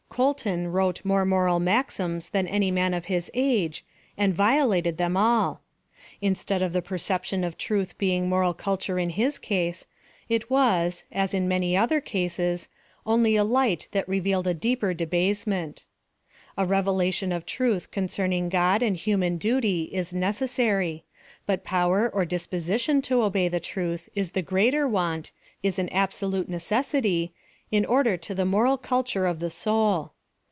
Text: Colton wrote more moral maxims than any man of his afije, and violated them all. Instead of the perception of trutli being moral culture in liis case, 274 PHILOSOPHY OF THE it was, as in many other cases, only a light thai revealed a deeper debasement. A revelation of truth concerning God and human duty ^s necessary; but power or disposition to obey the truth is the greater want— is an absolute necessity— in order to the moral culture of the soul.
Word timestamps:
Colton 0.21 0.67
wrote 0.73 1.03
more 1.05 1.23
moral 1.23 1.59
maxims 1.61 2.29
than 2.31 2.45
any 2.45 2.69
man 2.69 2.93
of 2.93 3.05
his 3.05 3.31
afije, 3.33 3.81
and 4.17 4.35
violated 4.35 4.97
them 4.97 5.15
all. 5.15 5.61
Instead 6.19 6.61
of 6.61 6.73
the 6.73 6.81
perception 6.81 7.45
of 7.45 7.57
trutli 7.57 7.97
being 7.97 8.27
moral 8.27 8.53
culture 8.53 8.99
in 8.99 9.11
liis 9.13 9.41
case, 9.41 9.85
274 10.27 10.35
PHILOSOPHY 10.35 10.35
OF 10.35 10.35
THE 10.35 10.35
it 10.35 10.49
was, 10.51 11.03
as 11.23 11.33
in 11.33 11.47
many 11.47 11.77
other 11.77 12.01
cases, 12.01 12.67
only 13.05 13.37
a 13.37 13.45
light 13.45 13.87
thai 13.93 14.03
revealed 14.05 14.47
a 14.47 14.53
deeper 14.53 14.93
debasement. 14.93 15.85
A 16.57 16.65
revelation 16.67 17.31
of 17.31 17.45
truth 17.45 17.89
concerning 17.91 18.49
God 18.49 18.81
and 18.83 18.97
human 18.97 19.37
duty 19.37 19.89
^s 19.93 20.13
necessary; 20.13 21.05
but 21.45 21.63
power 21.63 22.09
or 22.09 22.25
disposition 22.25 23.01
to 23.03 23.23
obey 23.23 23.47
the 23.47 23.61
truth 23.61 24.09
is 24.13 24.31
the 24.33 24.41
greater 24.41 24.85
want— 24.85 25.31
is 25.63 25.79
an 25.79 25.87
absolute 25.89 26.49
necessity— 26.49 27.31
in 27.71 27.85
order 27.85 28.17
to 28.17 28.35
the 28.35 28.43
moral 28.43 28.77
culture 28.77 29.25
of 29.25 29.39
the 29.39 29.49
soul. 29.49 30.11